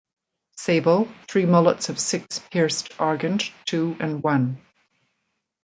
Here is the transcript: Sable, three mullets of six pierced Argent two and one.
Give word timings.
Sable, 0.57 1.09
three 1.27 1.45
mullets 1.45 1.89
of 1.89 1.99
six 1.99 2.39
pierced 2.51 2.91
Argent 2.97 3.51
two 3.67 3.95
and 3.99 4.23
one. 4.23 4.57